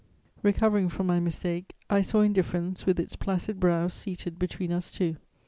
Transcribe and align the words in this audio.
Recovering 0.41 0.89
from 0.89 1.05
my 1.05 1.19
mistake, 1.19 1.75
I 1.87 2.01
saw 2.01 2.21
indifference 2.21 2.87
with 2.87 2.99
its 2.99 3.15
placid 3.15 3.59
brow 3.59 3.87
seated 3.87 4.39
between 4.39 4.71
us 4.71 4.89
two.... 4.89 5.17